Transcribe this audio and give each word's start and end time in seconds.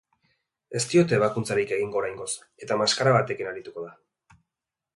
Ez 0.79 0.81
diote 0.93 1.15
ebakuntzarik 1.17 1.73
egingo 1.77 2.01
oraingoz 2.03 2.29
eta 2.67 2.81
maskara 2.83 3.13
batekin 3.19 3.53
arituko 3.53 3.85
da. 3.87 3.95